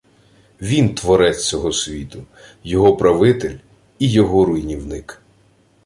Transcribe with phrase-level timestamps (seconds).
[0.61, 2.23] Він творець цього світу,
[2.63, 3.57] його правитель
[3.99, 5.21] і його руйнівник.